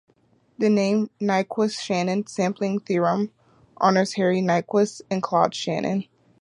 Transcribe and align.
The 0.57 0.67
name 0.67 1.11
"Nyquist-Shannon 1.21 2.25
sampling 2.27 2.79
theorem" 2.79 3.31
honors 3.77 4.13
Harry 4.13 4.41
Nyquist 4.41 5.03
and 5.11 5.21
Claude 5.21 5.53
Shannon. 5.53 6.05